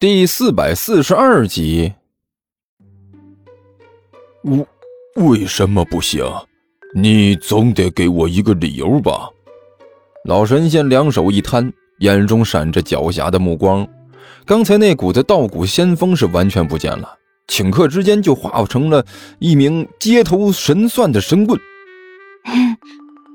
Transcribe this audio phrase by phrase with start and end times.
[0.00, 1.92] 第四百四十二集。
[4.44, 4.66] 为
[5.16, 6.24] 为什么不行？
[6.94, 9.28] 你总得给我一个理由吧？
[10.24, 13.84] 老神仙两手一摊，眼中闪着狡黠的目光。
[14.46, 17.18] 刚才那股子道骨仙风是完全不见了，
[17.48, 19.04] 顷刻之间就化成了
[19.40, 21.60] 一名街头神算的神棍。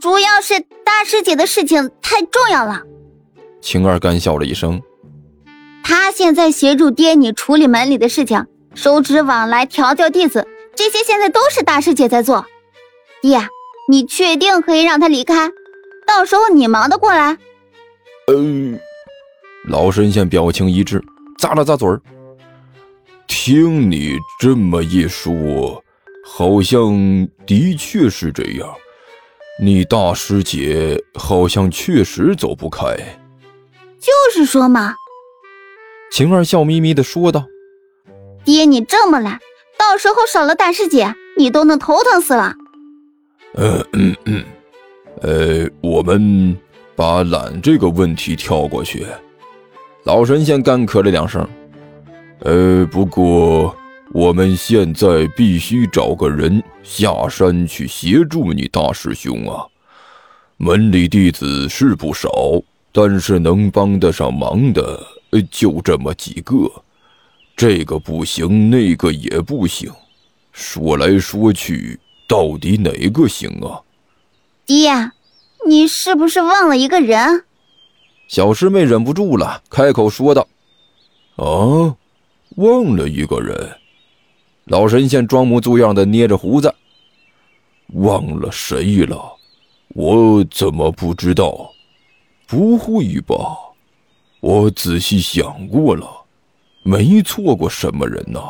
[0.00, 2.82] 主要是大师姐的事情太重要了。
[3.60, 4.80] 晴儿干笑了一声，
[5.88, 12.44] 他现在协助爹你处理门里的事情，收支往来，调教弟子，这些现在都是大师姐在做。
[13.22, 13.38] 爹，
[13.88, 15.48] 你确定可以让他离开？
[16.04, 17.38] 到时候你忙得过来？
[18.26, 18.80] 呃。
[19.68, 21.00] 老神仙表情一致，
[21.38, 22.00] 咂了咂嘴儿。
[23.28, 25.80] 听你这么一说，
[26.24, 26.92] 好像
[27.46, 28.68] 的确是这样。
[29.62, 32.96] 你大师姐好像确实走不开。
[34.00, 34.96] 就是说嘛。
[36.16, 37.44] 晴儿笑眯眯的说道
[38.42, 39.38] ：“爹，你这么懒，
[39.78, 42.54] 到时候少了大师姐，你都能头疼死了。”
[43.52, 44.42] 呃嗯嗯，
[45.20, 46.56] 呃，我们
[46.94, 49.06] 把懒这个问题跳过去。
[50.04, 51.46] 老神仙干咳了两声，
[52.38, 53.76] 呃，不过
[54.10, 59.66] 我们现在必须找个人下山去协助你大师兄啊。
[60.56, 62.30] 门里弟子是不少，
[62.90, 64.98] 但是能帮得上忙的
[65.42, 66.70] 就这么几个，
[67.56, 69.92] 这个不行，那个也不行，
[70.52, 73.80] 说来说去，到底哪个行啊？
[74.64, 75.12] 爹，
[75.66, 77.44] 你是不是忘了一个人？
[78.28, 80.46] 小师妹忍不住了，开口说道
[81.36, 81.96] ：“啊，
[82.56, 83.76] 忘了一个人。”
[84.66, 86.74] 老神仙装模作样的捏着胡子
[87.94, 89.36] ：“忘了谁了？
[89.90, 91.70] 我怎么不知道？
[92.48, 93.56] 不会吧？
[94.46, 96.06] 我仔细想过了，
[96.84, 98.40] 没错过什么人呐。”“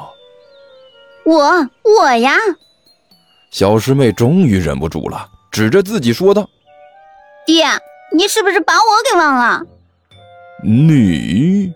[1.25, 2.37] 我我呀！”
[3.51, 6.47] 小师妹终于忍不住了，指着自己说道
[7.47, 7.65] ：“爹。”
[8.15, 9.63] 你是不是把我给忘了？
[10.63, 11.73] 你，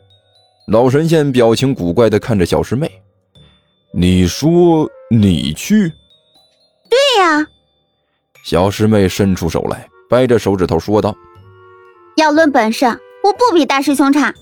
[0.68, 3.02] 老神仙表情古怪的看着小师妹。
[3.92, 5.92] 你说你去？
[6.88, 7.44] 对呀。
[8.44, 11.14] 小师妹伸出手来，掰着手指头说道
[12.16, 12.86] ：“要论本事，
[13.22, 14.32] 我不比大师兄差；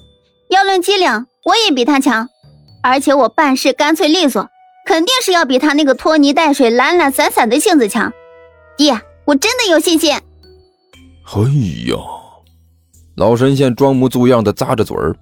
[0.50, 2.28] 要论机灵，我也比他强。
[2.83, 4.49] 而且我办事干脆利索，
[4.87, 8.12] 肯定是要比他那个拖泥带水、懒懒散散的性子强。
[8.77, 10.12] 爹，我真的有信心。”
[11.33, 11.41] 哎
[11.91, 11.97] 呀！
[13.16, 15.15] 老神仙装模作样的咂着嘴儿。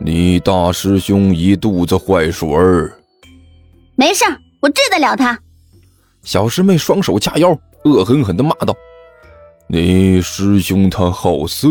[0.00, 2.92] 你大师兄一肚子坏水儿。
[3.94, 4.24] 没事，
[4.60, 5.38] 我治得了他。
[6.22, 8.74] 小师妹双手掐腰，恶狠狠地骂道
[9.68, 11.68] ：“你师兄他好色。”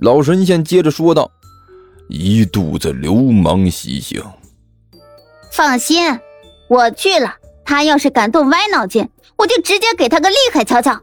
[0.00, 1.30] 老神仙接着说道
[2.08, 4.22] ：“一肚子流氓习性。”
[5.52, 6.18] 放心，
[6.68, 7.34] 我去了。
[7.64, 10.98] 他要是敢动歪脑筋，我就直接给他个厉害瞧瞧。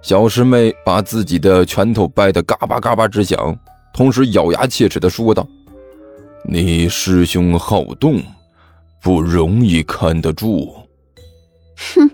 [0.00, 3.58] 小师妹把自己的拳头掰得嘎巴嘎巴直响，
[3.92, 5.44] 同时咬牙切齿地说道
[6.48, 8.22] ：“你师兄好动，
[9.02, 10.72] 不容易看得住。”
[11.94, 12.10] 哼，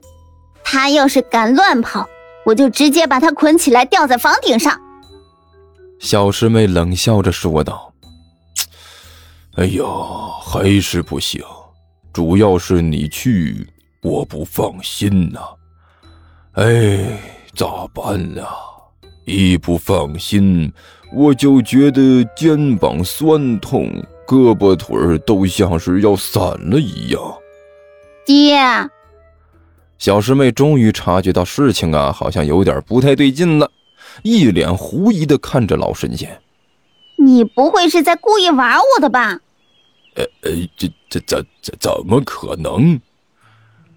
[0.65, 2.09] 他要是敢乱跑，
[2.47, 4.81] 我就直接把他捆起来吊在房顶上。”
[6.01, 7.93] 小师妹冷笑着说道
[9.57, 9.85] ：“哎呀，
[10.43, 11.43] 还是不行，
[12.13, 13.67] 主要是你去，
[14.03, 15.41] 我不放心呐。
[16.53, 17.21] 哎。”
[17.55, 18.47] 咋办啊？
[19.25, 20.73] 一不放心，
[21.13, 23.91] 我就觉得肩膀酸痛，
[24.25, 27.21] 胳膊腿儿都像是要散了一样。
[28.25, 28.61] 爹，
[29.99, 33.69] 小师妹终于察觉到事情啊，好像有点不太对劲了，
[34.23, 36.41] 一脸狐疑的看着老神仙
[37.17, 39.41] ：“你不会是在故意玩我的吧
[40.17, 43.01] ？”“呃呃，这这怎怎怎么可能？”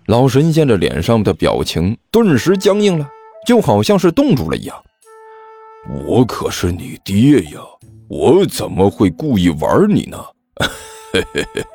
[0.08, 3.10] 老神仙的脸上的表情顿时僵硬了。
[3.44, 4.84] 就好像是冻住了一样。
[6.06, 7.60] 我可是你爹呀，
[8.08, 10.24] 我怎么会故意玩你呢？
[11.12, 11.66] 嘿嘿嘿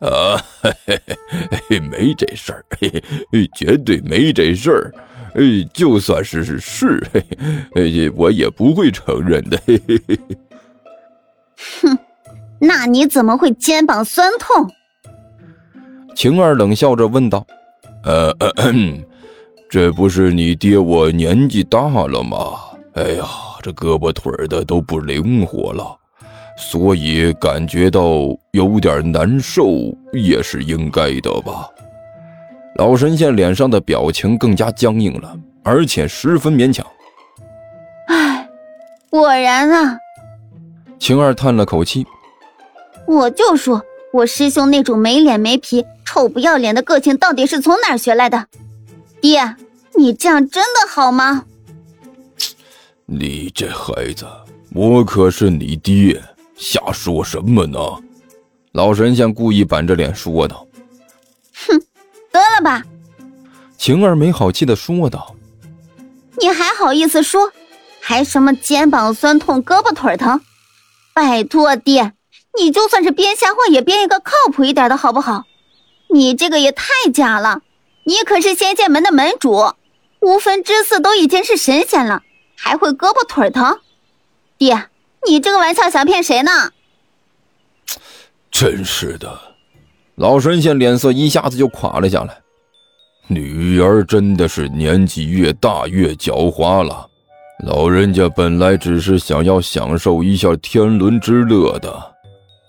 [0.00, 1.00] 嘿，啊，嘿嘿
[1.68, 2.88] 嘿，没这事儿，嘿
[3.32, 4.94] 嘿，绝对没这事儿。
[5.34, 7.24] 哎，就算是是是，嘿
[7.74, 9.60] 嘿，我也不会承认的。
[9.66, 10.18] 嘿嘿嘿。
[11.82, 11.98] 哼，
[12.58, 14.68] 那你怎么会肩膀酸痛？
[16.14, 17.46] 晴儿冷笑着问道。
[18.04, 18.34] 呃。
[19.70, 22.58] 这不是你爹我年纪大了吗？
[22.94, 23.24] 哎呀，
[23.62, 25.96] 这胳膊腿的都不灵活了，
[26.58, 28.02] 所以感觉到
[28.50, 31.68] 有点难受，也是应该的吧。
[32.80, 36.86] 老神仙脸上的表情更加僵硬了，而且十分勉强。
[38.06, 38.48] 唉，
[39.10, 39.98] 果然啊。
[40.98, 42.06] 晴儿叹了口气
[43.06, 43.84] ：“我就说，
[44.14, 48.46] 我师兄那种没脸没皮、臭不要脸的个性，到底是从哪儿学来的？
[49.20, 49.56] 爹，
[49.94, 51.44] 你这样真的好吗？”
[53.04, 54.24] 你这孩子，
[54.72, 56.18] 我可是你爹，
[56.56, 57.78] 瞎说什么呢？
[58.72, 60.66] 老神仙故意板着脸说道
[61.68, 61.86] ：“哼，得了吧！”
[63.80, 65.34] 晴儿没好气的说道
[66.38, 67.50] ：“你还好意思说？
[67.98, 70.42] 还什么肩膀酸痛、胳膊腿疼？
[71.14, 72.12] 拜托爹，
[72.58, 75.44] 你就算是编瞎话，也编一个靠谱一点的好不好？
[76.12, 77.62] 你这个也太假了！
[78.04, 79.72] 你可是仙剑门的门主，
[80.20, 82.22] 无分之四都已经是神仙了。”
[82.62, 83.80] 还会胳膊腿疼，
[84.58, 84.90] 爹，
[85.26, 86.72] 你这个玩笑想骗谁呢？
[88.50, 89.40] 真是的，
[90.16, 92.42] 老神仙脸色一下子就垮了下来。
[93.30, 97.06] 女儿真的是年纪越大越狡猾了。
[97.64, 101.94] 老人家本来只是想要享受一下天伦之乐的，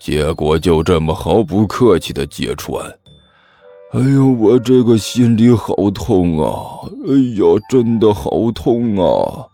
[0.00, 2.80] 结果就这么毫不客气的揭穿。
[3.92, 6.78] 哎呦，我这个心里好痛啊！
[7.08, 9.48] 哎呀，真的好痛啊！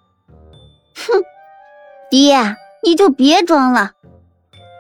[0.95, 1.23] 哼，
[2.11, 2.37] 爹，
[2.85, 3.93] 你就别装了。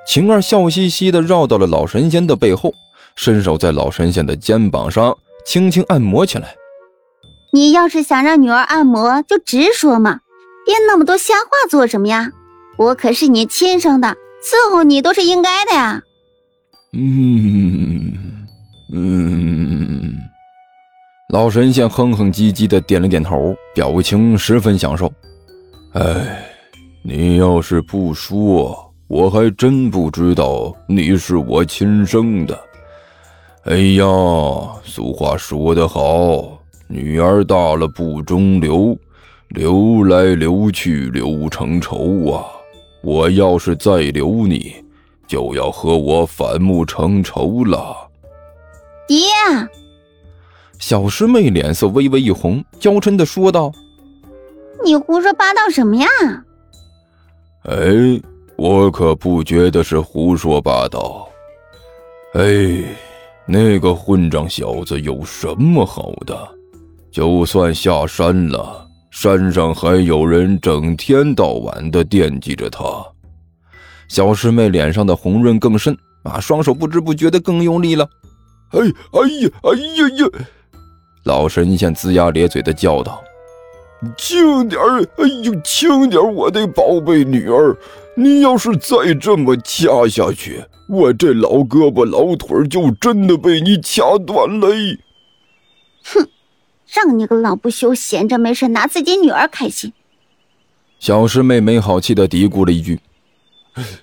[0.06, 2.72] 晴儿笑嘻嘻的绕到了老神仙的背后，
[3.16, 5.16] 伸手在老神仙的肩膀上
[5.48, 6.54] 轻轻按摩起来。
[7.54, 10.20] 你要是想让女儿按摩，就直说嘛，
[10.66, 12.30] 编那么多瞎话做什么呀？
[12.76, 14.08] 我可是你亲生的，
[14.42, 16.02] 伺候你都是应该的呀。
[16.92, 18.12] 嗯
[18.92, 20.18] 嗯，
[21.32, 25.10] 老神仙哼哼唧唧的点了点头，表情十分享受。
[25.94, 26.44] 哎，
[27.02, 32.67] 你要是不说，我还真不知道你是我亲生的。
[33.64, 34.04] 哎呀，
[34.82, 38.96] 俗话说得好，女儿大了不中留，
[39.48, 42.46] 留来留去留成仇啊！
[43.02, 44.74] 我要是再留你，
[45.26, 47.94] 就要和我反目成仇了。
[49.06, 49.18] 爹，
[50.78, 53.70] 小师妹脸色微微一红，娇嗔的说道。
[54.82, 56.06] 你胡说八道什么呀？
[57.64, 58.20] 哎，
[58.56, 61.28] 我可不觉得是胡说八道。
[62.34, 62.42] 哎，
[63.50, 66.36] 那个混账小子有什么好的？
[67.10, 72.84] 就算下山了，山上还有人整天到晚的惦记着他。
[74.06, 78.06] 小师妹脸上的红润更深，啊，双手不知不觉的更用力了。
[78.72, 80.46] 哎，哎呀，哎呀呀！
[81.24, 83.22] 老神仙龇牙咧嘴的叫道。
[84.16, 85.02] 轻点儿！
[85.16, 86.30] 哎呦，轻点儿！
[86.30, 87.74] 我的宝贝女儿，
[88.14, 94.68] 你要是再这么掐下去，我这老胳膊老腿就真的被你掐断了！
[96.04, 96.28] 哼，
[96.86, 99.92] 让你个老不休，闲着没事拿自己女儿开心。
[100.98, 102.98] 小师妹没好气的嘀咕了一句：“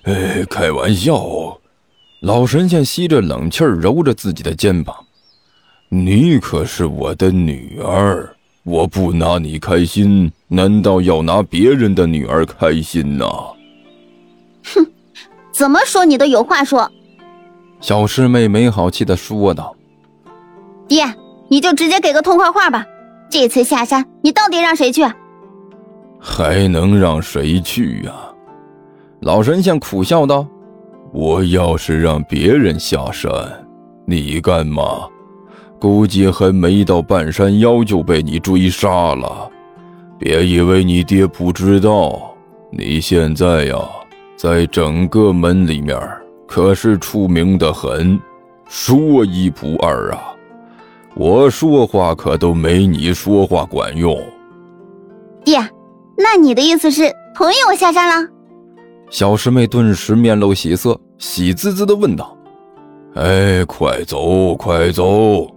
[0.03, 1.59] 哎，开玩笑。”
[2.21, 4.95] 老神仙吸着冷气揉着自己的肩膀
[5.89, 8.31] ：“你可是我的女儿。”
[8.65, 13.27] 我不拿你开心，难道要拿别人的女儿开心呐？
[14.63, 14.83] 哼，
[15.57, 16.91] 怎么说你都有话说。
[17.79, 19.73] 小师妹没好气的说道
[20.85, 21.05] ：“爹，
[21.47, 22.85] 你就直接给个痛快话吧。
[23.29, 25.05] 这次下山，你到底让谁去？
[26.19, 28.11] 还能让谁去呀？”
[29.21, 30.45] 老神仙苦笑道
[31.13, 33.31] ：“我要是让别人下山，
[34.05, 35.07] 你干嘛？”
[35.79, 39.49] 估计还没到半山腰就被你追杀了，
[40.17, 42.33] 别以为你爹不知道，
[42.71, 43.77] 你现在呀，
[44.35, 45.97] 在整个门里面
[46.47, 48.19] 可是出名的很，
[48.67, 50.33] 说一不二啊！
[51.15, 54.15] 我说话可都没你说话管用。
[55.43, 55.57] 爹，
[56.17, 58.29] 那你的意思是同意我下山了？
[59.09, 62.35] 小师妹顿时面露喜色，喜滋滋的问道
[63.15, 65.47] ：“哎，快走，快走！”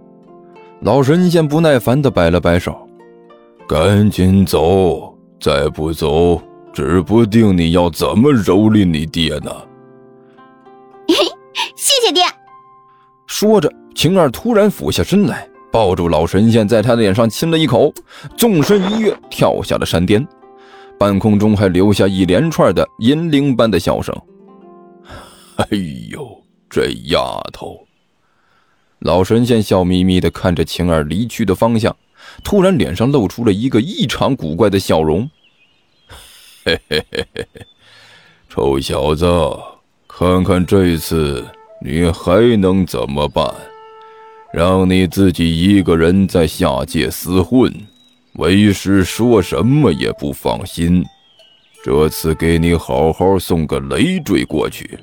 [0.81, 2.73] 老神仙不耐烦的摆了摆手
[3.67, 6.41] ：“赶紧走，再不走，
[6.73, 9.51] 指不定你要怎么蹂躏你爹呢。”
[11.07, 11.15] 嘿，
[11.75, 12.23] 谢谢爹。
[13.27, 17.93] 说着，晴儿突然俯下身来，抱住老神仙，在他的脸上亲了一口，
[18.37, 20.25] 纵身一跃，跳下了山巅。
[20.97, 24.15] 半空中还留下一连串的银铃般的笑声。
[25.57, 25.67] 哎
[26.11, 27.87] 呦，这丫头！
[28.99, 31.95] 老神仙笑眯眯地看着晴儿离去的方向，
[32.43, 35.29] 突然脸上露出了一个异常古怪的笑容。
[36.69, 37.65] 嘿嘿嘿嘿嘿，
[38.47, 39.25] 臭小子，
[40.07, 41.43] 看看这次
[41.83, 43.51] 你还能怎么办？
[44.53, 47.73] 让你自己一个人在下界厮混，
[48.33, 51.03] 为师说什么也不放心。
[51.83, 54.99] 这次给你好好送个累赘过去。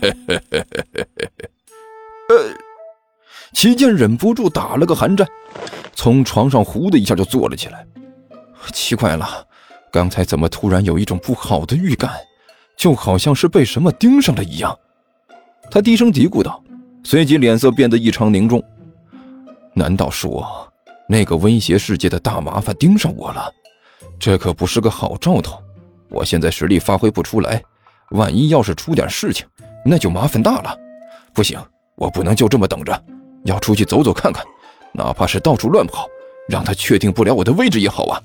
[0.00, 1.50] 嘿嘿嘿嘿嘿嘿嘿。
[2.30, 2.54] 呃，
[3.52, 5.28] 齐剑忍不住打了个寒战，
[5.92, 7.86] 从床上呼的一下就坐了起来。
[8.72, 9.46] 奇怪了，
[9.94, 12.10] 刚才怎么突然有一种不好的预感，
[12.76, 14.76] 就好像是被什么盯上了一样。
[15.70, 16.60] 他低声嘀咕道，
[17.04, 18.60] 随即脸色变得异常凝重。
[19.72, 20.44] 难道说
[21.08, 23.48] 那个威胁世界的大麻烦盯上我了？
[24.18, 25.62] 这可不是个好兆头。
[26.08, 27.62] 我现在实力发挥不出来，
[28.10, 29.46] 万一要是出点事情，
[29.86, 30.76] 那就麻烦大了。
[31.32, 31.56] 不行，
[31.94, 33.00] 我不能就这么等着，
[33.44, 34.44] 要出去走走看看，
[34.92, 36.08] 哪怕是到处乱跑，
[36.48, 38.20] 让他确定不了我的位置也好啊。